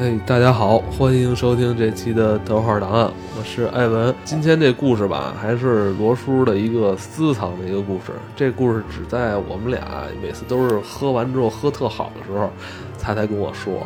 [0.00, 3.06] 哎，大家好，欢迎收听这期的《头号档案》，
[3.36, 4.14] 我是艾文。
[4.24, 8.12] 今天这故事吧，还是罗叔的一个私藏的一个故事。
[8.36, 12.48] 这故事只在我们俩每次都是喝完之后喝特好的时候，
[13.02, 13.84] 他才跟我说。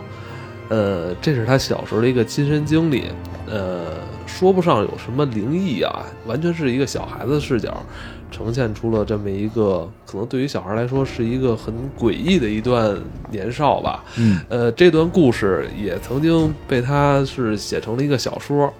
[0.68, 3.04] 呃，这是他小时候的一个亲身经历。
[3.46, 3.94] 呃，
[4.26, 7.82] 说不上有什么灵异啊，完全是一个小孩子的视角。
[8.30, 12.98] 呈现出了这么一个可能对于小孩来说是一个很诡异的一段
[13.30, 14.02] 年少吧。
[14.16, 18.72] 嗯，呃，这段故事也曾经被他是写成了一个小说。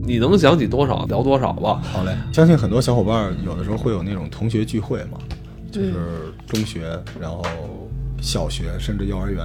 [0.00, 1.82] 你能想起多少聊多少吧？
[1.92, 5.18] 好嘞，相信很多小伙伴有的时候会有那种同学聚会嘛，
[5.72, 5.92] 就是
[6.46, 7.42] 中学，然后
[8.20, 9.44] 小学，甚至幼儿园。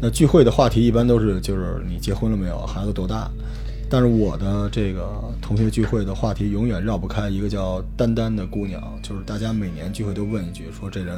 [0.00, 3.30] 那聚会的话题一般都是就是你结婚了没有，孩子多大？
[3.88, 5.08] 但是我的这个
[5.40, 11.16] 同学聚会的话题永远绕不开一个叫丹丹的姑娘，就是大家每年聚会都问一句，说这人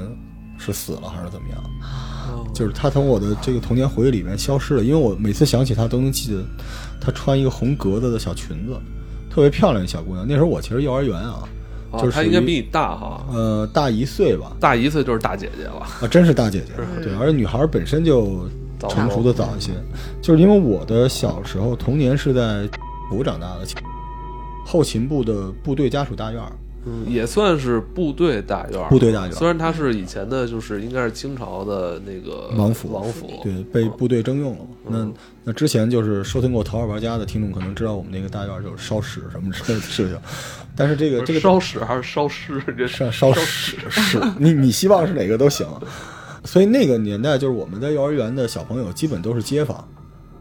[0.59, 2.53] 是死了还是怎么样？
[2.55, 6.45] 就是她从我的这个童年回忆里面消失了，因为我每次想起她都能记得，
[7.01, 8.79] 她穿一个红格子的小裙子，
[9.31, 10.27] 特别漂亮的小姑娘。
[10.29, 11.49] 那时候我其实幼儿园啊，
[11.93, 16.73] 就是她应该比你大哈，呃，大一岁吧，大一岁就是大姐姐了啊，真是大姐姐，
[17.03, 18.49] 对，而且女孩本身就。
[18.89, 19.73] 成熟的早一些，
[20.23, 22.63] 就是因为我的小时候童年是在
[23.11, 23.67] 我长大的，
[24.65, 26.41] 后勤部的部队家属大院
[26.87, 34.65] 嗯，也算是部队大院部队大院，虽然它是以前的，就是应该是清朝的那个王府，王府对，被部队征用了。
[34.87, 35.11] 那
[35.45, 40.19] 那之前就是收听过《桃花玩家》的听众可能知道，我们那个大院就是烧屎什么之类的事情。
[40.77, 42.63] 但是这个这个烧屎还是烧尸？
[42.77, 45.67] 这烧烧屎屎，你你希望是哪个都行。
[46.45, 49.87] 所以那个年代，就是我们在幼儿园的小朋友基本都是街坊，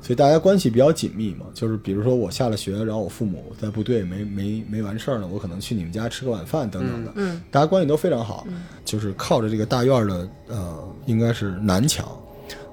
[0.07, 1.47] 所以大家关系比较紧密嘛。
[1.53, 7.11] 就是比如说我下了学，然后我父母在部队没没没完事儿呢，我可能去你们家吃个晚饭等等的。
[7.15, 8.47] 嗯，大家关系都非常好。
[8.85, 12.09] 就是靠着这个大院的呃，应该是南墙，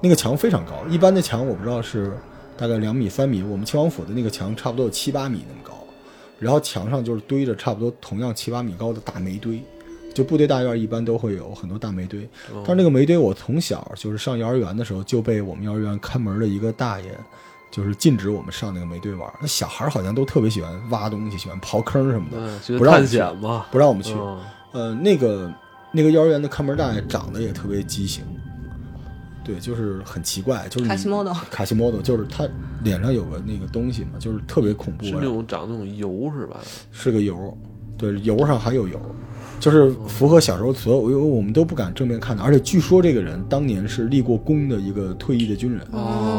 [0.01, 0.85] 那个墙非常高。
[0.89, 2.13] 一般的墙我不知道是
[2.55, 5.73] 大概两米三米，我们清王府的那个墙差不多有七八米那么高，
[6.39, 9.61] 然后墙上就是堆着差不多同样七八米高的大煤堆。
[10.15, 12.27] 就部队大院一般都会有很多大煤堆，
[12.63, 17.11] 但是那个煤堆我从小就是上幼儿园的时候就被我们幼儿园看门的一个大爷，
[17.69, 19.29] 就是禁止我们上那个煤堆玩。
[19.41, 24.15] 那小孩好像都特别喜欢挖东西，喜欢刨坑什么的，不让探险嘛，不让我们去。
[24.71, 25.53] 呃，那个
[25.91, 28.23] 那个幼儿园的看门大爷长得也特别畸形，
[29.43, 32.47] 对，就是很奇怪，就是卡西莫多，卡西莫多，就是他
[32.83, 36.61] 脸上有个那个东西嘛，就是特别恐怖，是那种长那种油是吧？
[36.91, 37.57] 是个油，
[37.97, 38.99] 对，油上还有油。
[39.59, 45.81] 就是符合小时候所有，因为我们都不敢正面看的，而且据说这个人当年是立过功的一个退役的军人，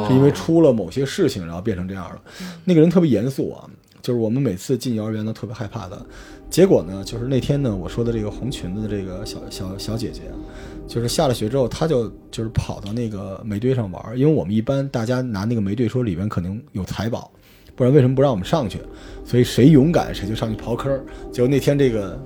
[0.06, 2.20] 是因为出了某些事情，然后变成这样了。
[2.64, 3.68] 那个人特别严肃啊，
[4.00, 6.00] 就是我们每次进幼儿园都特别害怕的。
[6.48, 10.20] 结果呢，就是那天呢，我说的这个红裙子的这个小小小姐姐，
[10.86, 17.32] 就是下了学之后，她就就是跑到那个煤堆上玩，因为我们一般大家拿那个煤堆说里边可能有财宝，
[17.74, 18.78] 不然为什么不让我们上去？
[19.24, 21.04] 所以谁勇敢谁就上去刨坑。
[21.32, 22.16] 结果那天这个。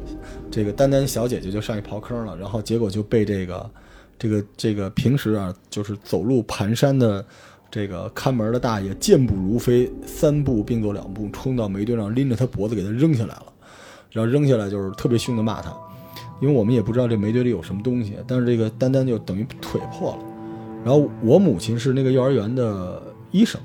[0.51, 3.71] 这个丹丹小姐姐就上去刨坑了，然后结果就被这个，
[4.19, 7.25] 这个这个平时啊就是走路蹒跚的
[7.71, 13.47] 这个看门的大爷健步如飞，三步并作两步冲到煤堆上，拎着他脖子给他扔下来了，
[14.11, 15.73] 然后扔下来就是特别凶的骂他，
[16.41, 20.19] 因为我们也不知道这煤堆里有什么东西，但是这个丹丹就等于腿破了，
[20.85, 23.01] 然后我母亲是那个幼儿园的
[23.31, 23.61] 医生，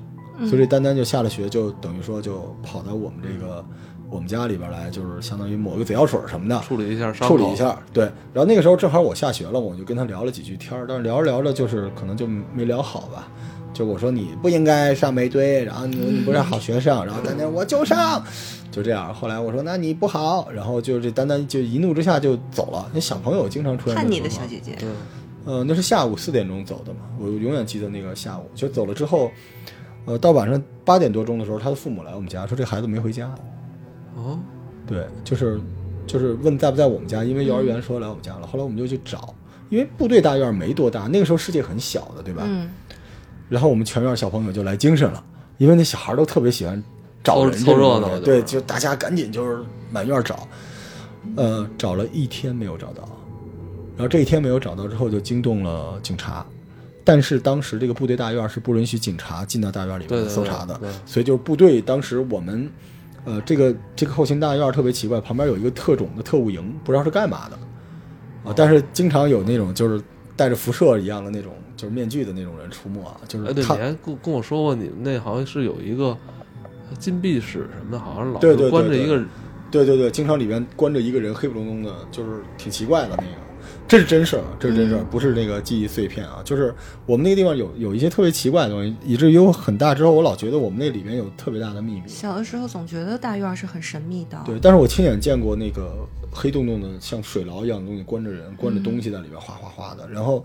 [0.48, 3.66] 所以丹丹就下了学就等于说就跑到我们这个。
[4.16, 7.78] 我们家里边来就是相当于抹个嘴药水什么的，处理一下，处理一下。
[7.92, 13.28] 对，然后那个时候正好我下学了，我就跟他聊了几句天儿，但是聊着聊着就是可能就没聊好吧。
[13.74, 18.24] 就我说你不应该上煤堆，然后你你不是好学生，然后丹丹我就上，
[18.72, 19.14] 就这样。
[19.14, 22.90] 后来我说那你不好，然后就这丹丹就一怒之下就走了。
[22.94, 24.78] 那小朋友经常出现叛逆的小姐姐，
[25.44, 28.50] 呃，那是下午四点钟走的嘛，我永远记得那个下午。
[28.56, 29.30] 就走了之后，
[30.06, 33.30] 呃，到晚上八点多钟的时候，他的父母来我们家说这孩子没回家。
[34.16, 34.40] 哦，
[34.88, 35.60] 对，就是，
[36.08, 38.48] 就是问在不在我们家，因为幼儿园说来我们家了。
[38.48, 39.36] 后来我们就去找，
[39.70, 42.44] 因为部队大院没多大，那个时候世界很小的，对吧？
[42.46, 42.70] 嗯。
[43.50, 45.24] 然后我们全院小朋友就来精神了，
[45.58, 46.82] 因为那小孩都特别喜欢
[47.24, 50.48] 找人凑热闹，对，就大家赶紧就是满院找，
[51.36, 53.04] 呃，找了一天没有找到，
[53.98, 56.44] 然后这一天没有找到之后就惊动了警察，
[57.04, 62.72] 但是当时这个部队大院是不允许警察进到大院里面搜查的，所以就是部队当时我们。
[63.26, 67.58] 呃，这个这个后勤大院特别奇怪，旁边有一个特种的特务营，不知道是干嘛的，
[68.50, 70.02] 啊，但是经常有那种就是
[70.36, 73.48] 带着辐射一样的那种就是面具的那种人出没啊，就是。
[73.48, 76.16] 哎，对，你还跟跟我说过，你们那好像是有一个
[77.00, 79.18] 禁闭室什么的，好像老是关着一个，
[79.72, 83.45] 对对对，经常里边关着一个人，黑不隆咚的，就是挺奇怪的那个。
[83.88, 86.42] 这是真事儿，这是真事儿，不是那个记忆碎片啊。
[86.44, 86.74] 就是
[87.06, 92.08] 我们那个地方有有一些特别奇怪的东西，以至于我很大之后，我老觉得我们那里面有特别大的秘密。
[92.08, 100.10] 小的时候总觉得大院是很神秘的，对，但是我亲眼见过那个黑洞洞的像水牢一样的东西，关着人，关着东西在里边哗哗哗的。
[100.10, 100.44] 然后，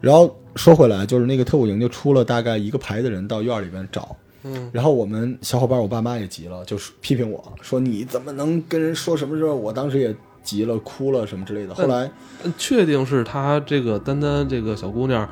[0.00, 4.16] 然后说回来，就是那个特务营就出了大概一个排的人到院里边找。
[4.44, 9.54] 嗯，然后我们小伙伴，我爸妈也急了，就是批评我说你怎么能跟人说什么事儿？
[9.54, 11.74] 我当时也急了，哭了什么之类的。
[11.74, 12.10] 后来
[12.44, 15.28] 嗯确定是她这个丹丹这个小姑娘，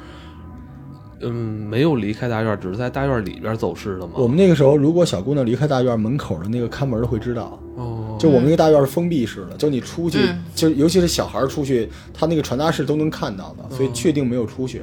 [1.20, 4.12] 嗯，没有离开大院，只是在大院里边走失的吗？
[4.16, 14.82] 我们那个时候，如果小姑娘离开大院门口的那个看门的会知道，哦，就我们那个大院是封闭式的，就你出去，嗯就尤其是小孩出去，他那个传达室都能看到的，所以确定没有出去。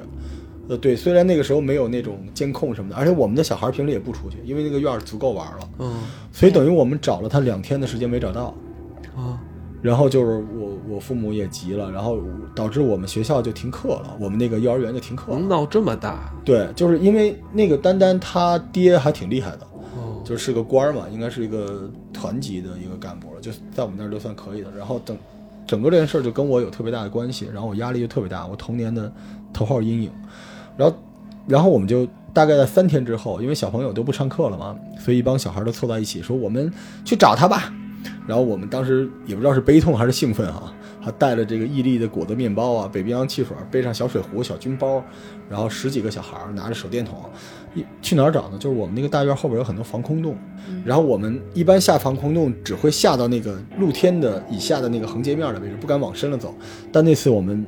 [0.70, 5.94] 呃，对，虽然那个时候没有那种监控什么的，而且我们的小孩平时也不出去，因为那个院儿足够玩了，嗯
[6.34, 8.54] 所以等于我们找了他两天的时间没找到。
[9.16, 9.40] 啊，
[9.82, 12.20] 然后就是我我父母也急了，然后
[12.56, 15.40] 导致我们学校就停课了，我们那个幼儿园就停课了。
[15.40, 24.72] 闹这么大，对，就是因为那个丹丹他爹还挺厉害的，哦，就是个官儿嘛，应该是一个团级的一个干部了，就在我们那儿就算可以的。
[24.76, 25.16] 然后等
[25.68, 29.12] 整个这件事儿就跟我有特别大的关系，然后我压力就特别大，我童年的
[29.54, 30.12] 头号阴影。
[30.76, 30.98] 然后，
[31.46, 36.72] 然后我们就大概在三天之后，因为小朋友都不上课了嘛，所以一帮小孩都凑在一起说我们
[37.06, 37.72] 去找他吧。
[38.28, 45.04] 然后我们当时也不知道是悲痛还是兴奋啊、还带了这个伊利的果子面包啊、北冰洋汽水，背上小水壶、小军包，
[45.50, 47.18] 然后十几个小孩儿拿着手电筒，
[47.74, 48.58] 一去哪儿找呢？
[48.58, 50.36] 就是我们那个大院后边有很多防空洞，
[50.84, 56.54] 然后我们一般下防空洞只会下到那个露天的以下的那个横截面的位置，不敢往深了走。
[56.92, 57.66] 但那次我们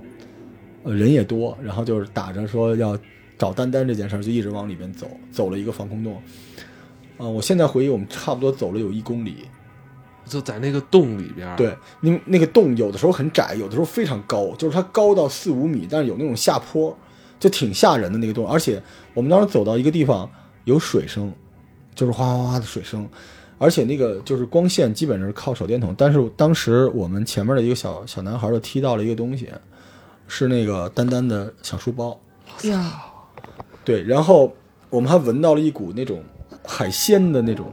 [0.84, 2.98] 呃人也多，然后就是打着说要
[3.38, 6.22] 找丹丹这件事儿，就一直往里边走，走了一个防空洞。
[7.18, 9.46] 啊、我现在回忆，我们差不多走了有一公里。
[10.30, 16.96] 就在那个洞里边，，对，那那个洞有的时候很窄，有的时候非常高，就是它高到四五米，但是有那种下坡，
[17.40, 18.48] 就挺吓人的那个洞。
[18.48, 18.81] 而且
[19.14, 20.30] 我们当时走到一个地方，
[20.66, 21.34] 有水声，
[21.96, 23.10] 就是哗哗哗的水声，
[23.58, 25.94] 而且那个就是光线基本上是靠手电筒。
[25.98, 29.50] 但是当时我们前面的一个小小男孩就踢到了一个东西，
[30.28, 32.18] 是那个丹丹的小书包。
[32.64, 33.02] 呀，
[33.84, 34.54] 对，然后
[34.90, 36.24] 我们还闻到了一股那种
[36.66, 37.72] 海鲜的那种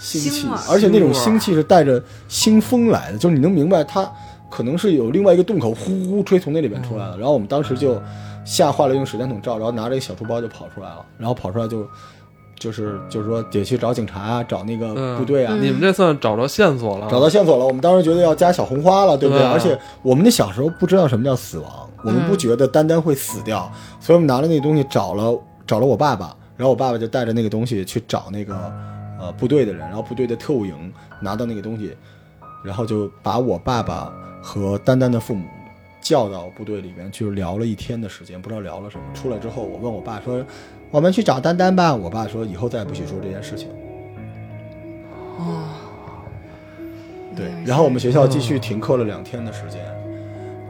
[0.00, 4.10] 腥气而且那种腥气是带着腥风来的，就是你能明白它
[4.50, 7.16] 可能是有另外一个洞口呼呼吹从那里边出来了。
[7.16, 8.00] 然后我们当时就
[8.44, 11.86] 吓坏了，用手电筒照，然后拿着一个小书包就跑出来了，然后跑出来就
[12.58, 19.42] 就是就是说得去找警察啊，找那个嗯部队啊，你们这算找着线索了，找到线索了，我们当时觉得要加小红花了，对不对？
[19.42, 19.52] 对啊。
[19.52, 21.70] 而且我们那小时候不知道什么叫死亡，
[22.04, 23.70] 我们不觉得丹丹会死掉，
[24.00, 28.54] 所以我们拿着那东西找了找了我爸爸，然后我爸爸就带着那个东西去找那个
[29.18, 31.96] 呃部队的人，然后部队的特务营拿到那个东西，
[32.64, 35.46] 然后就把我爸爸和丹丹的父母
[36.00, 39.04] 叫到部队里边去聊了一天的时间，不知道聊了什么。
[39.14, 40.44] 出来之后，我问我爸说
[40.90, 43.68] ：“我们去找丹丹吧。”我爸说：“以后再也不许说这件事情。”
[45.38, 45.68] 哦，
[47.36, 49.84] 对然后我们学校继续停课了两天的时间，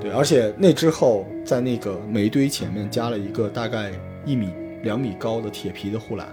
[0.00, 3.92] 对，而且那之后在那个煤堆前面加了一个大概
[4.24, 4.50] 一米
[4.82, 6.26] 两米高的铁皮的护栏，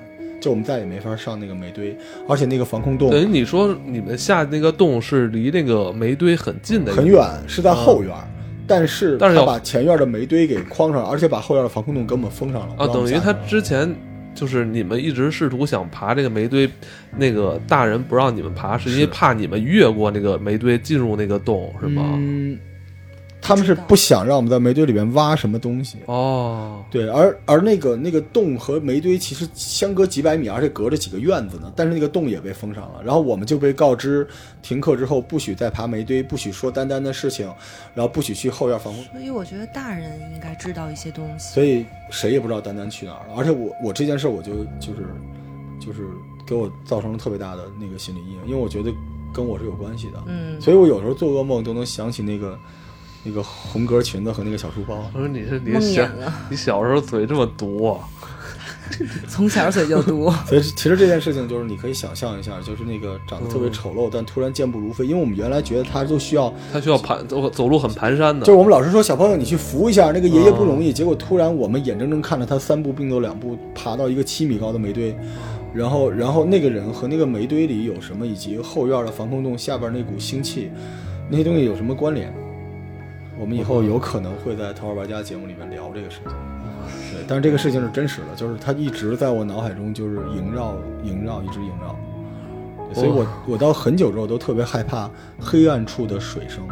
[0.43, 1.97] 就我们再也没法上那个煤堆，
[2.27, 8.27] 而且那个防空洞等于你说你们下那个洞是离那个煤堆很近的，很远，是在后院儿。
[8.67, 12.75] 但是但是把前院的煤堆给框上了，而且把后院的防空洞给我们封上了。
[12.77, 13.93] 啊，等于他之前
[14.35, 16.69] 就是你们一直试图想爬这个煤堆，
[17.17, 22.13] 那个大人不让你们爬，是因为怕你们越过那个煤堆进入那个洞，是吗？
[22.15, 22.57] 嗯，
[23.43, 25.97] 他们是不想让我们在煤堆里面挖什么东西。
[26.05, 31.71] 哦，对，而而那个那个洞和煤堆其实相隔几百米，而且隔着几个院子呢。
[31.75, 34.25] 但是那个洞也被封上了，然后我们就被告知
[34.61, 37.45] 停课之后不许再爬煤堆，不许说丹丹的事情，
[37.93, 39.03] 然后不许去后院防空。
[39.11, 41.53] 所以我觉得大人应该知道一些东西。
[41.53, 43.33] 所以谁也不知道丹丹去哪儿了。
[43.35, 45.05] 而且我我这件事我就就是
[45.81, 46.07] 就是
[46.47, 48.89] 给我造成了特别大的那个心理阴影，因为我觉得
[49.33, 50.23] 跟我是有关系的。
[50.27, 52.57] 嗯，所以我有时候做噩梦都能想起那个
[53.23, 55.09] 那个红格裙子和那个小书包。
[55.13, 57.99] 我说你是你梦小魇了，你小时候嘴这么毒啊，
[59.27, 60.31] 从小嘴就毒。
[60.45, 75.15] 所以其实这件事情就是你可以想象一下，就是那个长得特别丑陋，但突然健步如飞，因为我们原来觉得他就需要，他需要盘走走路很蹒跚的就是，我们老师说小朋友你去扶一下那个爷爷不容易，结果突然我们眼睁睁看着他三步并作两步爬到一个七米高的煤堆，
[75.73, 80.69] 然后然后那个人和那个煤堆里有什么，以及后院的防空洞下边那股腥气，
[81.29, 82.33] 那些东西有什么关联？
[83.39, 86.33] 我们以后有可能会在《桃花玩家》节目里面聊这个事情。
[87.11, 91.95] 对，但是这个事情是真实的，就是它一直在我脑海中就是萦绕萦绕，一直萦绕。
[92.93, 95.09] 所以我我到很久之后都特别害怕
[95.39, 96.63] 黑暗处的水声。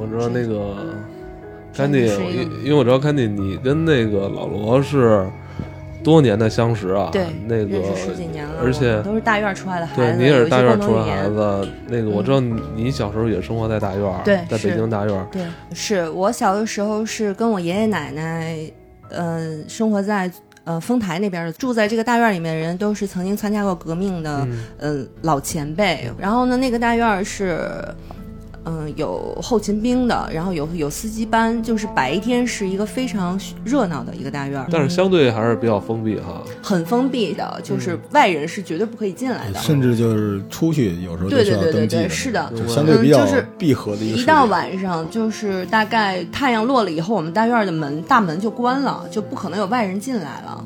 [0.00, 0.94] 我知道那个
[1.72, 5.28] 真甘地，的是一个因因为我知道 Kandy，，你跟那个老罗是
[6.02, 15.42] 多年的相识啊，对，那个认识十几年了，而且都是大院出来的孩子，对你也是大院出来有一些共同语言孩子，那个我知道你你小时候也生活在大院儿，对在北京大院儿，对，
[15.72, 18.56] 是我小的时候是跟我爷爷奶奶，
[19.10, 20.30] 呃，生活在
[20.64, 26.10] 呃丰台那边的，住在这个大院里面的人都是曾经参加过革命的，嗯呃，老前辈。
[26.18, 27.60] 然后呢，那个大院儿是。
[28.64, 36.42] 嗯，有后勤兵的，然后有有司机班，就是白天是一个非常热闹的一个大院儿，但是相对还是比较封闭哈。
[36.62, 39.58] 很封闭的，就是嗯外人是绝对不可以进来的。
[39.60, 50.62] 甚至就是出去有时候都对对对对对，是的，就相对比较嗯就是闭合的一个一到晚上，就是大概太阳落了以后，我们大院的门大门就关了，就不可能有外人进来了。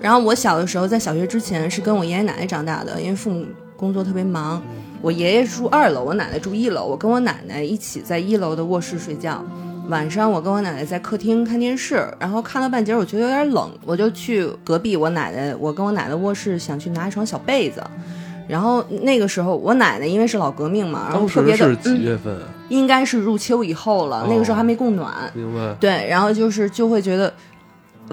[0.00, 3.44] 然后我小的时候，在小学之前是跟我爷爷奶奶长大的，因为父母
[3.76, 4.62] 工作特别忙。
[5.02, 9.44] 我爷爷住二楼，我奶奶住一楼，我跟我奶奶一起在一楼的卧室睡觉。
[9.88, 17.80] 晚上我跟我奶奶在客厅看电视，然后看到半截，我觉得有点冷，我就去隔壁我奶奶，我跟我奶奶卧室想去拿一床小被子。
[18.48, 22.34] 然后那个时候，我奶奶因为是老革命嘛，然后当特别的时是几嗯月份？
[22.36, 25.12] 啊应该是入秋以后了，哦那个时候还没供暖。
[25.34, 25.72] 明白？
[25.78, 27.32] 对，然后就是就会觉得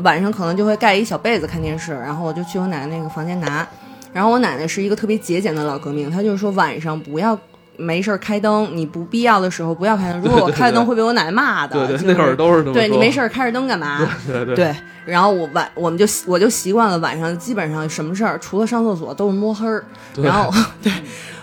[0.04, 3.68] 晚上可能就会盖一小被子看电视，然后我就去我奶奶那个房间拿。
[4.14, 7.38] 然后我奶奶是一个特别节俭的老革命，她就是说晚上不要
[7.76, 10.22] 没事儿开灯，你不必要的时候不要开灯。
[10.22, 11.88] 如果我开了灯会被我奶奶骂的。
[11.88, 14.08] 对对，就是那会儿都是对你没事儿开着灯干嘛？
[14.28, 20.52] 对对对，然后我晚我们就我就习惯了晚上基本上什么事儿除了上厕所都是摸黑儿，对然后
[20.84, 20.92] 对，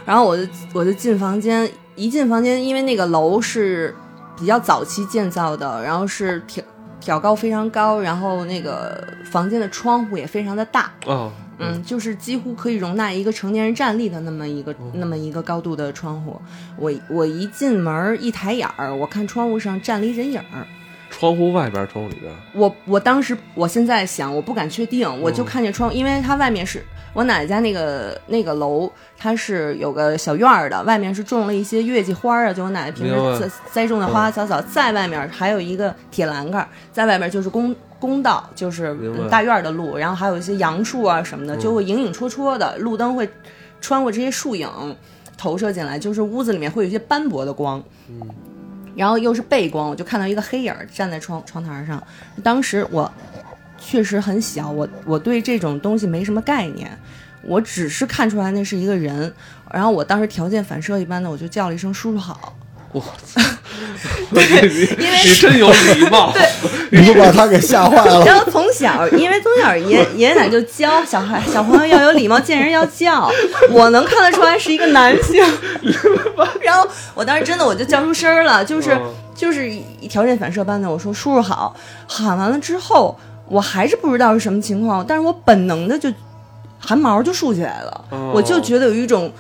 [0.05, 3.93] 然后我就我就进房间，一进房间，因为那个楼是
[4.39, 6.62] 比较早期建造的，然后是挑
[7.00, 11.29] 挑高非常高，然后那个房间的窗户也非常的大，啊，
[11.61, 16.40] 嗯，就是几乎可以容纳一个成年人站立的那么一个、那么一个高度的窗户。
[16.76, 20.67] 我我一进门儿一抬眼儿，我看窗户上站了一人影儿。
[21.11, 38.97] 窗户外边，窗户里边，我我当时，我现在想，我不敢确定，我就看见窗，因为它外面是我奶奶家那个那个楼，它是有个小院儿的，外面是种了一些月季花儿啊，就我奶奶平时栽栽种的花花草草，在外面还有一个铁栏杆儿，在外面就是公公道，就是
[39.29, 43.29] 大院儿的路，然后还有一些杨树啊什么的，就会影影绰绰的，路灯会
[43.81, 44.69] 穿过这些树影
[45.37, 47.83] 投射进来，就是屋子里面会有一些斑驳的光。
[48.94, 52.02] 然后又是背光，我就看到一个黑影站在窗窗台上。
[52.42, 53.11] 当时我
[53.78, 56.90] 确实很小，我我对这种东西没什么概念，
[57.42, 59.32] 我只是看出来那是一个人。
[59.73, 62.56] 然后我当时条件反射一般的，我就叫了一声“叔叔好
[62.92, 63.40] 我操！
[64.32, 66.42] 因为你真有礼貌，对，
[66.90, 67.97] 你不把他给吓坏”。
[68.04, 68.25] 了？
[68.25, 73.30] 然后从小，因为从小爷爷爷奶就教小孩小朋友要有礼貌，见人要叫。
[73.70, 75.44] 我能看得出来是一个男性，
[76.62, 78.92] 然后我当时真的我就叫出声儿了，就是。
[78.94, 81.75] 嗯就是一条件反射般的，我说叔叔好，
[82.06, 83.18] 喊完了之后，
[83.49, 86.12] 我还是不知道是什么情况，但是我本能的就
[86.78, 89.32] 汗毛就竖起来了，哦我就觉得有一种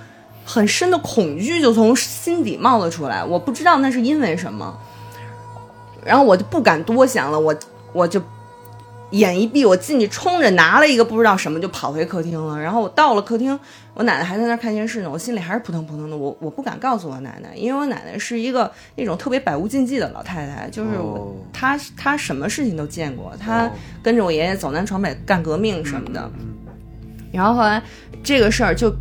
[0.50, 4.76] 很深的恐惧就从心底冒了出来，我不知道那是因为什么，
[6.04, 7.54] 然后我就不敢多想了，我
[7.92, 8.20] 我就
[9.10, 13.56] 眼一闭，我进去冲着拿了一个不知道什么就跑回客厅了，然后我到了客厅，
[13.94, 20.90] 我奶奶还在那儿看电视呢，我心里还是扑腾扑腾的，我我不敢告诉我奶奶，因为我奶奶是一个那种特别百无禁忌的老太太，就是
[21.52, 23.70] 她她什么事情都见过，她哦
[24.02, 26.48] 跟着我爷爷走南闯北干革命什么的，嗯。
[27.32, 27.80] 然后后来
[28.24, 28.92] 这个事儿就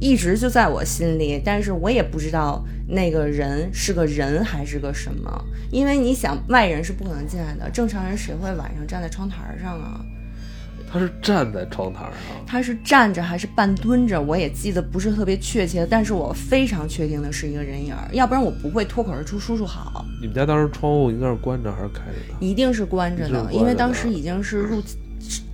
[0.00, 10.00] 一直就在我心里，但是我也不知道那个人是个人还是个什么，因为你想外人是不可能进来的，正常人谁会晚上站在窗台上啊？
[10.92, 22.44] 他是站在窗台上，他是站着还是半蹲着，我也记得不是特别确切，但是我非常确定的是一个人影儿，要不然我不会脱口而出“叔叔好你们家当时窗户应该是关着还是开着”，的？
[22.44, 24.82] 一定是关着的，一定是关着的因为当时已经是入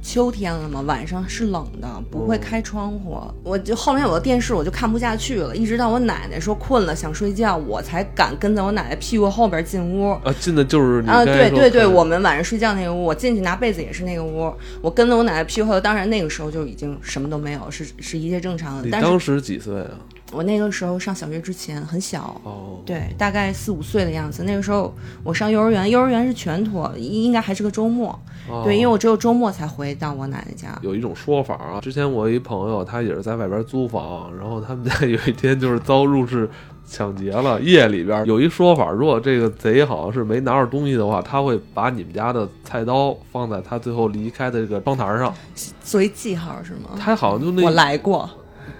[0.06, 3.20] 秋天了嘛，晚上是冷的，不会开窗户。
[3.42, 10.12] 我就后面有的电视，我就看不下去了，一直到我奶奶说困了想睡觉，我才敢跟在我奶奶屁股后边进屋。
[10.22, 18.88] 啊，进的就是你啊，对对对，我们晚上睡觉那个屋，我进去拿被子也是那个屋，我跟着我奶奶屁股后，当然那个时候就已经什么都没有，是是一切正常的。
[18.88, 19.90] 但是你当时几岁啊？
[20.32, 24.42] 我那个时候上小学之前很小，哦，对，大概四五岁的样子。
[24.42, 24.92] 那个时候
[25.22, 28.08] 我上幼儿园，幼儿园是全托，应应该还是个周末。
[28.48, 30.78] 哦对，因为我只有周末才回到我奶奶家。
[30.82, 36.48] 有一种说法啊，之前我一朋友，他也是在外边租房，然后他们家有一天就是遭入室
[36.88, 45.34] 抢劫了，夜里边有一说法，如果这个贼好像是没拿着东西的话，他会把你们家的菜刀放在他最后离开的这个窗台上，
[45.82, 46.90] 作为记号是吗？
[46.98, 48.30] 他好像就那我来过，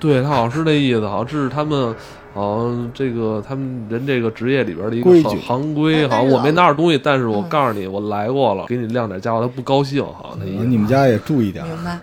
[0.06, 1.94] 对他好像是那意思，好像这是他们，
[2.32, 10.64] 好像这个他们人这个职业里边的一个规矩行行规，哎好像我没拿着东西，但是我嗯告诉你，我来过了，给你亮点家伙，他不高兴，好像那意思。
[10.64, 11.98] 你们家也注意点，明白，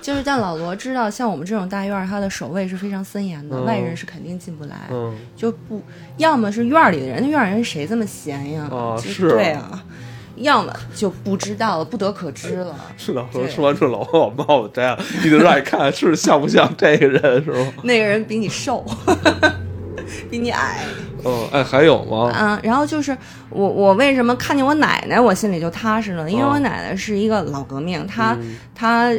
[0.00, 5.82] 就是但老罗知道，像我们这种大院儿，它的守卫是非常森严的，嗯外人是肯定进不来，嗯，就不
[6.18, 8.68] 要么是院儿里的人，那院人谁这么闲呀？
[8.70, 9.82] 啊是对啊，
[10.42, 12.74] 要么就不知道了，不得可知了。
[12.96, 17.72] 是的，对说完这老王把帽子摘了，一定让你看是像不像这个人，是吧？
[17.82, 18.84] 那个人比你瘦，
[20.30, 20.84] 比你矮，
[21.24, 22.30] 嗯，哎，还有吗？
[22.34, 23.16] 嗯，然后就是
[23.50, 26.30] 我，我为什么看见我奶奶，我心里就踏实了？
[26.30, 29.12] 因为哦我奶奶是一个老革命，她嗯她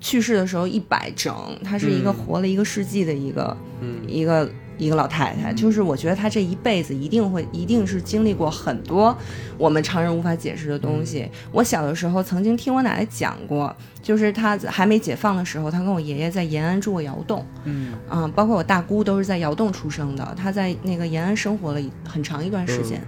[0.00, 5.52] 去世的时候一百整，她是一个嗯活了一个世纪的一个、嗯一个一个老太太。
[5.52, 9.16] 就是我觉得她这一辈子一定会，一定是经历过很多
[9.56, 11.28] 我们常人无法解释的东西。
[11.52, 17.44] 我小的时候曾经听我奶奶讲过，就是她还没解放的时候，她跟我爷爷在延安住过窑洞。
[17.64, 23.00] 嗯嗯，包括我大姑都是在窑洞出生的，她在那个延安生活了很长一段时间，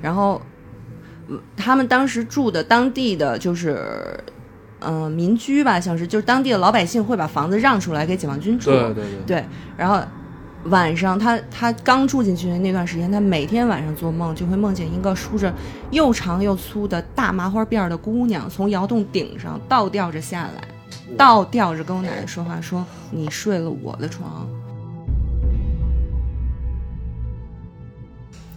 [0.00, 0.40] 然后，
[1.28, 3.78] 嗯他们当时住的当地的就是，
[4.80, 9.44] 嗯、民居吧，像是就是当地的老百姓会把房子让出来给解放军住，对对对，对
[9.76, 10.00] 然后
[10.66, 15.52] 晚上他他刚住进去的那段时间，他每天晚上做梦就会梦见一个梳着
[15.90, 20.62] 又长又粗的大麻花辫的姑娘从窑洞顶上倒吊着下来，
[21.16, 24.46] 倒吊着跟我奶奶说话，说你睡了我的床。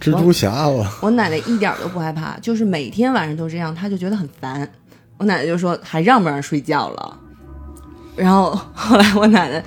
[0.00, 4.70] 蜘蛛侠我我奶奶一点都不害怕，就是每天晚上都这样，她就觉得很烦。
[5.18, 7.18] 我奶奶就说还让不让睡觉了？
[8.14, 9.64] 然后后来我奶奶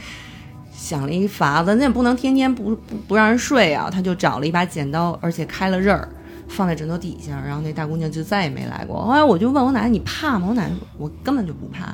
[0.89, 6.09] 想了一法子，那也不能天天不不不让人睡啊，他就找了一把剪刀，而且开了刃儿，
[6.47, 8.99] 放在枕头底下，然后那大姑娘就再也没来过。
[9.05, 10.47] 后来我就问我奶奶你怕吗？
[10.49, 11.93] 我奶奶说我根本就不怕，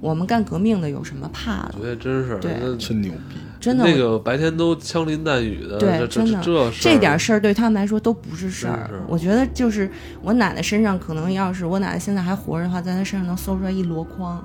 [0.00, 1.82] 我们干革命的有什么怕的我？
[1.82, 8.88] 觉得真是，对真牛逼，真的，那个白天都枪林弹雨的，对真的这事这点事儿对他们来说都不是事儿。
[9.08, 9.90] 我觉得就是
[10.22, 14.40] 我奶奶身上，可能要是我奶奶现在还活着的话，在她身上能搜出来一箩筐，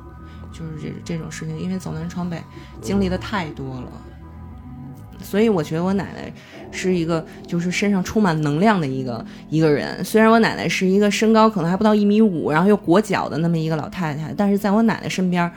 [0.52, 2.42] 就是这这种事情，因为走南闯北
[2.82, 3.88] 经历的太多了。
[5.24, 6.34] 所以我觉得我奶奶
[6.72, 10.04] 是一个就是身上充满能量的一个一个人。
[10.04, 15.50] 虽然我奶奶是一个身高可能还不到一米五，然后又裹脚的那么一个老太太，但是在我奶奶身边，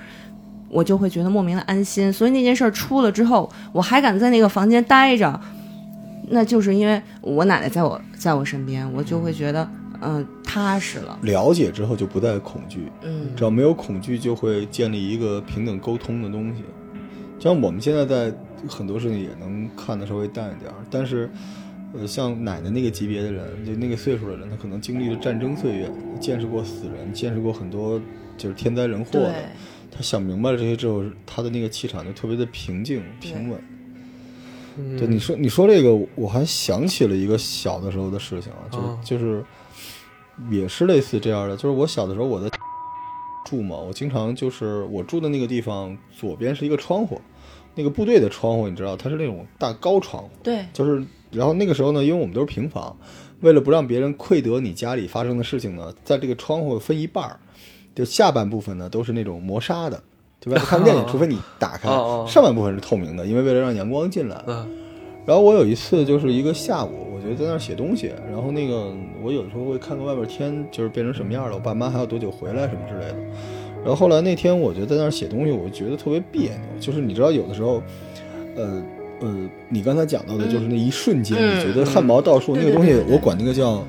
[0.69, 2.13] 我就会觉得莫名的安心。
[2.13, 5.41] 所以那件事儿出了之后，我还敢在那个房间待着，
[6.29, 9.67] 那就是因为我奶奶在我在我身边，我就会觉得
[10.03, 10.25] 嗯、
[10.55, 11.19] 踏实了。
[11.23, 16.63] 了解之后就不再恐惧，嗯只要没有恐惧，就会建立一个平等沟通的东西。
[17.41, 18.33] 像我们现在在
[18.69, 21.29] 很多事情也能看得稍微淡一点，但是，
[21.93, 25.91] 呃，像奶奶那个级别的人，就那个岁数的人，他可能经历了战争岁月，
[26.21, 28.01] 见识过死人，见识过很多
[28.39, 29.35] 就是天灾人祸的。
[29.91, 33.59] 他想明白了这些之后，他的那个气场就特别的平静平稳。
[34.77, 39.45] 嗯对你说，你说这个，我还想起了一个小的时候的事情啊，就、啊就是
[40.51, 42.49] 也是类似这样的，就是我小的时候我在
[43.45, 47.21] 住嘛，我经常就是我住的那个地方左边是一个窗户，
[47.75, 52.97] 那个部队的窗户你知道它是那种大高窗户，对就是然后那个时候呢，因为我们都是平房，
[53.41, 57.39] 为了不让别人窥得你家里发生的事情呢，在这个窗户分一半儿，
[57.95, 60.03] 就下半部分呢都是那种磨砂的。
[60.41, 61.89] 就外头看不见你， 除非你打开。
[62.27, 64.43] 上半部分是透明的，因为为了让阳光进来。
[64.47, 64.81] 嗯
[65.27, 73.17] 然后我有一次就是一个下午，我就在那儿写东西，然后那个我有的时候会看看外边天就是变成什么样了，我爸妈还要多久回来什么之类的。
[73.83, 77.83] 然后后来那天我就在那儿写东西，我觉得特别别扭，就是你知道有的时候，
[78.57, 78.83] 呃
[79.21, 83.83] 呃，你刚才讲到的就是那一瞬间，嗯你觉得汗毛倒竖，对那个东西我管那个叫。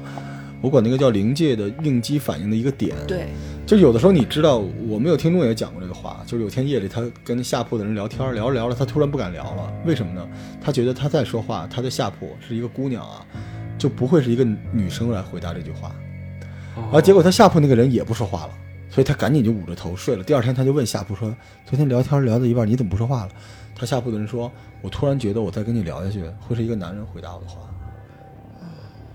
[0.62, 3.28] 我管那个叫临界的应激反应的一个点，对
[3.66, 10.28] 就有的时候你知道，我们有听众也讲过这个话，就是有天夜里他跟下铺的人聊天，聊着聊着他突然不敢聊了，为什么呢？
[10.62, 13.26] 他觉得他在说话，他的下铺是一个姑娘啊，
[13.78, 15.96] 就不会是一个女生来回答这句话，
[16.92, 18.52] 而结果他下铺那个人也不说话了，
[18.92, 20.24] 所以他赶紧就捂着头睡了。
[20.24, 23.32] 第二天他就问下铺说：“昨天聊天聊到一半你怎么不说话了？”
[23.76, 24.52] 他下铺的人说
[24.84, 27.62] ：“我突然觉得我再跟你聊下去会是一个男人回答我的话。”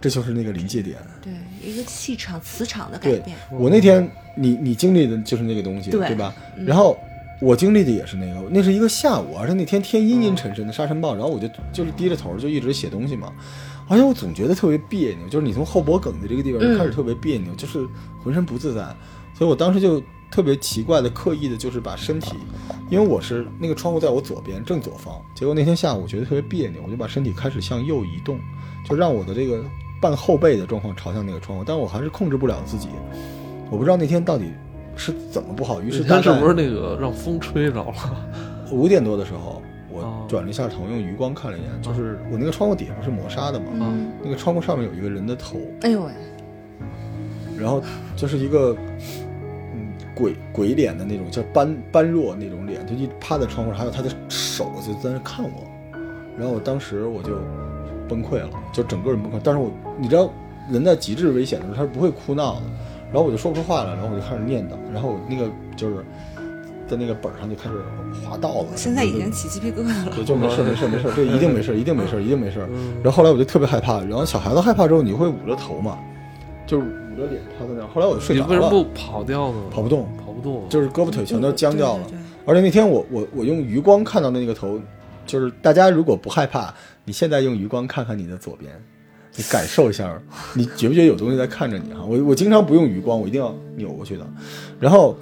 [0.01, 0.97] 这就是那个临界点。
[1.21, 1.33] 对，
[1.63, 3.37] 一个气场磁场的改对变。
[3.51, 6.35] 我那天你你经历的就是那个东西，对吧？
[6.57, 6.99] 嗯然后
[7.41, 13.33] 我经历的也是那个，那是一个下午，而且那天天阴阴沉沉的沙尘暴，然后我就就是低着头就一直写东西嘛，
[13.89, 17.87] 而且我总觉得特别别扭，就是你从后脖梗的这个地方就开始特别别扭，就是
[18.23, 18.83] 浑身不自在，
[19.35, 22.37] 所以我当时就特别奇怪的刻意的就是把身体，
[22.91, 28.39] 因为我是那个窗户在我左边正左方，结果那天下午我觉得特别别扭，我就把身体开始向右移动，
[28.87, 29.65] 就让我的这个
[30.01, 32.89] 半后背的状况朝向那个窗户，但我还是控制不了自己。
[33.71, 34.53] 我不知道那天到底
[34.97, 37.95] 是怎么不好，于是大概他是不是那个让风吹着了？
[38.73, 43.67] 五点多的时候，我哦转了一下头，用余光看了一眼，就是我那个窗户底下不是磨砂的吗？
[43.81, 46.13] 嗯，那个窗户上面有一个人的头，哎呦喂，
[47.59, 47.83] 然后
[48.17, 48.77] 就是一个
[49.75, 55.65] 嗯鬼鬼脸的那种，叫般般若那种脸，就一趴在窗户上，还有他的手就在那看我，
[56.39, 57.39] 然后我当时我就
[58.11, 59.41] 崩溃了，就整个人崩溃。
[59.45, 60.29] 但是我你知道，
[60.69, 62.63] 人在极致危险的时候他是不会哭闹的，
[63.13, 66.05] 然后我就说不出话来，然后我就开始念叨，然后我那个就是
[66.89, 67.77] 在那个本上就开始
[68.29, 70.13] 划道了， 现在已经起鸡皮疙瘩了。
[70.17, 72.59] 对，就没事没事没事，这一定没事，一定没事，一定没事。
[73.03, 75.99] 然后后来我就特别害怕，然后小孩子害怕之后，你会捂着头嘛，
[76.67, 77.87] 就是捂着脸趴在那儿。
[77.95, 79.59] 后来我就睡着了，你为什么不跑掉呢？
[79.71, 82.13] 跑不动，跑不动，就是胳膊腿全都僵掉了对。
[82.13, 84.81] 对对而且那天我我我用余光看到的那个头，
[85.27, 88.71] 就是大家如果不害怕，你现在用余光看看你的左边，
[89.37, 90.21] 你感受一下，
[90.55, 92.05] 你觉不觉得有东西在看着你哈？
[92.05, 94.27] 我我经常不用余光，我一定要扭过去的。
[94.79, 95.17] 然后，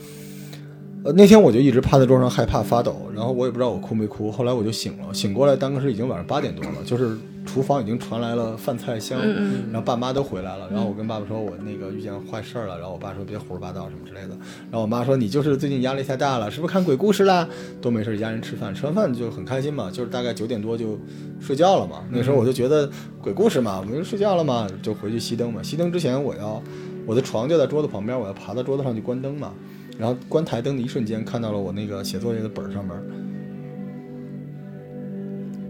[1.04, 4.30] 呃，那天我就一直趴在桌上害怕发抖，然后我也不知道我哭没哭。
[4.30, 7.16] 后来我就醒了，醒过来当时已经晚上八点多了，就是
[7.48, 14.36] 厨房已经传来了饭菜香，嗯然后爸妈都回来了，然后我跟爸爸说我那个遇见坏事儿了，然后我爸说别胡说八道什么之类的，
[14.70, 17.48] 然后我妈说你就是最近压力太大了，是不是看鬼故事啦？
[17.80, 20.98] 都没事，一家人吃饭，吃完饭就很开心嘛，就是大概九点多就
[21.40, 22.04] 睡觉了嘛。
[22.10, 22.88] 那时候我就觉得
[23.22, 25.62] 鬼故事嘛，我们就睡觉了嘛，就回去熄灯嘛。
[25.62, 26.62] 熄灯之前我要
[27.06, 29.54] 我的床就在桌子旁边，我要爬到桌子上去关灯嘛。
[29.98, 32.94] 然后关台灯的一瞬间，看到了我那个写作业的本儿上面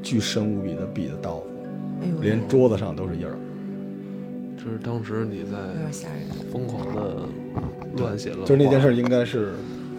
[0.03, 1.43] 巨深无比的笔的刀，
[2.01, 3.37] 哎呦，连桌子上都是印儿。
[4.57, 6.27] 这是当时你有点在吓人。
[6.53, 7.29] 疯狂的
[7.99, 9.53] 乱写了，就是那件事儿应该是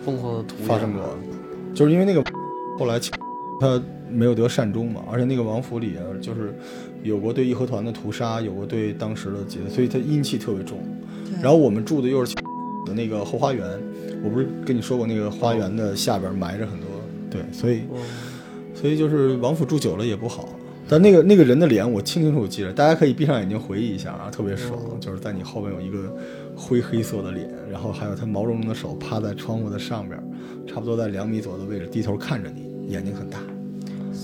[0.04, 1.18] 疯狂的涂鸦发生过，
[1.74, 2.24] 就是因为那个
[2.78, 3.00] 后来
[3.62, 6.54] 他没有得善终嘛，而且那个王府里啊，就是
[7.04, 10.80] 有过对义和团的屠杀，有过对当时的劫，所以他阴气特别重。
[11.26, 12.34] 对然后我们住的又是
[12.86, 13.66] 的那个后花园，
[14.24, 16.88] 我不是跟你说过那个花园的下边埋着很多，
[17.30, 18.02] 对，所以嗯
[18.74, 20.50] 所以就是王府住久了也不好。
[20.90, 24.80] 但那个那个人的脸我清清楚楚记着，大家可以闭上眼睛回忆一下啊，特别爽。
[25.00, 26.12] 就是在你后面有一个
[26.56, 30.20] 灰黑色的脸，然后还有他毛茸茸的手趴在窗户的上边，
[30.66, 33.38] 差不多在两米左右的位置，低头看着你，眼睛很大。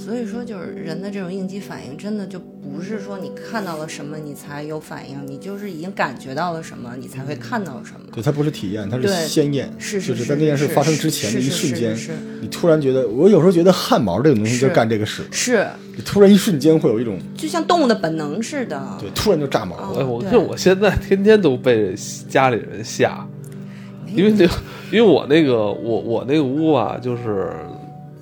[0.06, 8.06] 所以说，就是人的这种应激反应，真的就不是说你看到了什么你才有反应，你就是已经感觉到了什么，你才会看到什么。
[8.13, 11.98] 对，它不是体验，它是对鲜艳，是是就是在那件事发生之前的一瞬间
[12.39, 15.65] 你突然觉得，我有时候觉得汗毛这种东西就干这个事，是，
[15.96, 18.80] 你突然一瞬间会有一种就像动物的本能似的。
[19.00, 19.76] 对，突然就炸毛。
[19.76, 21.96] 了哎，我对看我现在天天都被
[22.30, 23.28] 家里人吓，
[24.13, 24.46] 因为那，
[24.91, 27.52] 因为我那个我我那个屋啊，就是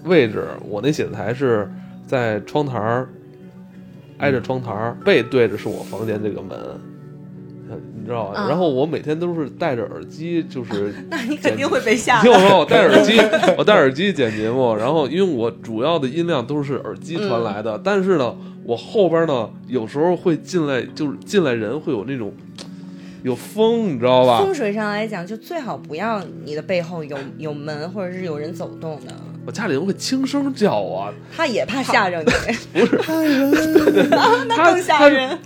[0.06, 1.70] 位置，我那写字台是
[2.06, 3.08] 在窗台儿，
[4.18, 6.58] 挨着窗台儿，背对着是我房间这个门，
[7.70, 8.42] 呃你知道吧？
[8.42, 13.18] 啊然后我每天都是戴着耳机，就是 那你肯定会被吓听我说，我戴耳机，
[13.58, 18.36] 我戴耳机剪节目，然后因为我主要的音量都是耳机传来的，但是呢，
[18.66, 22.34] 我后边呢有时候会进来，就是进来人会有那种
[23.24, 24.54] 有风，你知道吧风？
[24.54, 29.14] 水上来讲，就最好不要你的背后有有门或者是有人走动的，
[29.46, 32.32] 我家里人会轻声叫啊，他也怕吓着你，
[32.82, 32.98] 不是，
[34.48, 35.38] 那更吓人。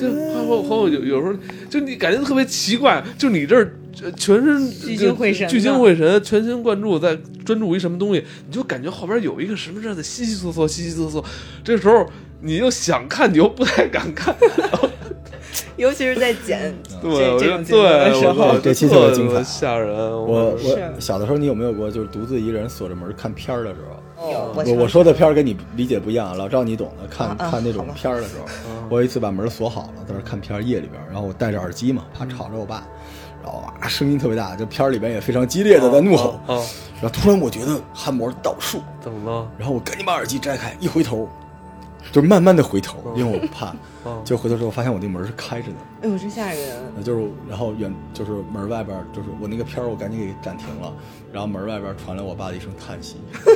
[0.00, 0.08] 就
[0.46, 1.34] 后后有有时候
[1.68, 3.74] 就你感觉特别奇怪，就你这儿。
[4.00, 11.24] 呃全身聚精会神聚精会神，全神贯注在专注于什么东西，你就感觉后边有一个什么在那稀稀嗦嗦、稀稀嗦嗦。
[11.64, 12.08] 这时候
[12.40, 14.32] 你又想看，你又不太敢看，
[15.76, 19.88] 尤其是在剪对，这种节目的时候对我觉得，这期特别精彩吓人。
[20.10, 24.30] 我我小的时候，你有没有过就是独自一个人锁着门看片儿的时候？
[24.32, 27.06] 有我我说的片儿跟你理解不一样，老赵你懂的。
[27.06, 28.46] 看看那种片儿的时候，
[28.90, 32.82] 我有一次把门锁好了，在那看片儿，夜里边儿，然后我戴着耳机嘛，怕吵着我爸，
[33.44, 36.58] 然后啊声音特别大，就片儿里边也非常激烈的在怒吼，啊，
[37.00, 39.48] 然后突然我觉得汗毛倒竖，怎么了？
[39.56, 41.28] 然后我赶紧把耳机摘开，一回头，
[42.12, 47.04] 就是慢慢的回头，因为我怕，嗯 就回头之后发现我那门是开着的，哎呦，真吓人！
[47.04, 50.92] 就是然后远就是门外边就是我那个片儿我赶紧给暂停了，
[51.32, 53.16] 然后门外边传来我爸的一声叹息，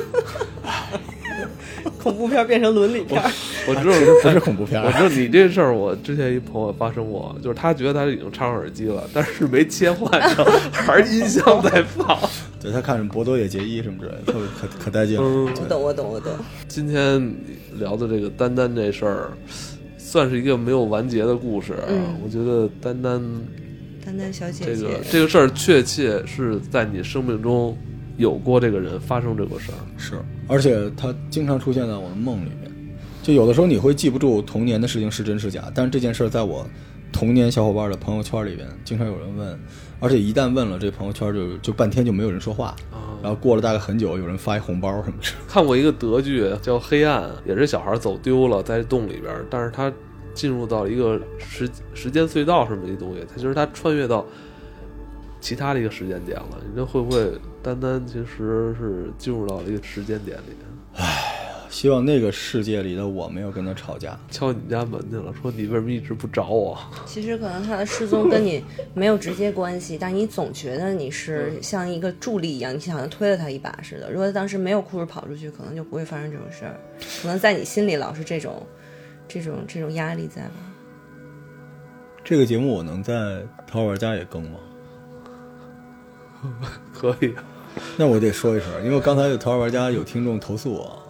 [2.02, 3.20] 恐怖片变成伦理片，
[3.66, 12.18] 我知道 不是恐怖片，我知道你这事儿，我之前一朋友发生过，就是他觉得他已经插上耳机了，但是没切换上，还是音箱在放。
[12.62, 15.22] 对他看什么博多野结衣什么之类的，特别可可带劲了。
[15.22, 16.32] 嗯我懂，我懂，我懂。
[16.68, 17.34] 今天
[17.78, 19.32] 聊的这个丹丹这事儿，
[19.98, 21.74] 算是一个没有完结的故事。
[21.88, 23.20] 嗯我觉得丹丹
[24.04, 27.76] 丹丹小姐姐这个，这个事儿，确切是在你生命中
[28.16, 29.78] 有过这个人发生这个事儿。
[29.96, 30.14] 是，
[30.46, 32.70] 而且他经常出现在我的梦里面。
[33.22, 36.66] 就有的时候你会记不住童年的事情是真是假，但是这件事儿在我
[37.12, 39.56] 童年小伙伴的朋友圈里边，经常有人问，
[40.02, 45.28] 而且一旦问了，这朋友圈就就半天就没有人说话，啊，然后过了大概很久，有人发一红包什么的。
[45.46, 49.92] 看过一个德剧叫《黑暗》，也是小孩走丢了在洞里边，但是他
[50.34, 54.26] 进入到一个时时间隧道什么一东西，他就是他穿越到
[55.40, 56.58] 其他的一个时间点了。
[56.68, 57.30] 你这会不会
[57.62, 60.52] 单单其实是进入到了一个时间点里？
[61.72, 64.16] 希望那个世界里的我没有跟他吵架。
[64.30, 66.78] 敲你家门去了，说你为什么一直不找我？
[67.06, 74.10] 其实可能他的失踪跟你没有直接关系，但你总觉得你是 像一个助力一样，你好像推了他一把似的。
[74.12, 76.78] 如果他当时没有哭着跑出去，可能就不会发生这种事儿。
[77.22, 78.66] 可能在你心里老是这种、
[79.26, 80.50] 这种、这种压力在吧？
[82.22, 83.14] 这个节目我能在
[83.66, 84.58] 《淘宝玩家》也更吗？
[86.92, 87.32] 可以，
[87.96, 91.01] 那我得说一声，因为刚才有《淘宝玩家》有听众投诉我，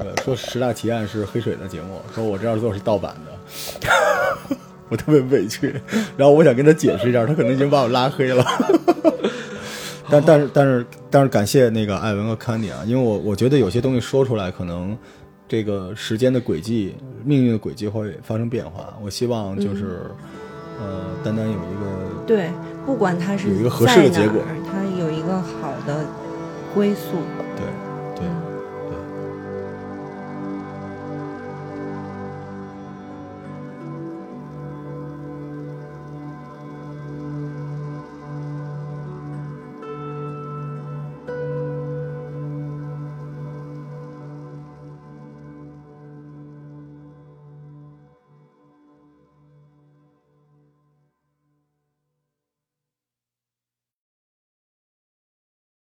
[0.00, 4.56] 呃，说十大奇案是黑水的节目，说我这样做是盗版的，
[4.88, 5.74] 我特别委屈。
[6.16, 8.44] 然后我想跟他解释一下，他可能已经把我拉黑了。
[10.10, 14.96] 但但是但是但是感谢那个艾文和康妮啊，因为我我觉得有些东西说出来，可能
[15.46, 18.94] 这个时间的轨迹、命运的轨迹会发生变化。
[19.02, 20.10] 我希望就是、
[20.80, 22.50] 呃，丹丹有一个对，
[22.86, 26.04] 不管他是有一个合适的结果儿他有一个好的
[26.74, 27.18] 归宿。